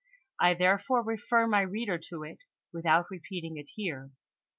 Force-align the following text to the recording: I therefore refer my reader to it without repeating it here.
I 0.39 0.55
therefore 0.55 1.03
refer 1.03 1.45
my 1.45 1.61
reader 1.61 1.99
to 2.09 2.23
it 2.23 2.39
without 2.73 3.11
repeating 3.11 3.57
it 3.57 3.69
here. 3.75 4.09